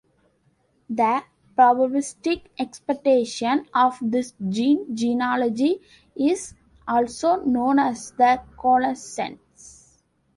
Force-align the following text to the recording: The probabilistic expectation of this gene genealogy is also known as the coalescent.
The 0.89 1.23
probabilistic 1.55 2.45
expectation 2.57 3.67
of 3.71 3.99
this 4.01 4.33
gene 4.49 4.95
genealogy 4.95 5.79
is 6.15 6.55
also 6.87 7.43
known 7.45 7.77
as 7.77 8.09
the 8.13 8.41
coalescent. 8.57 9.39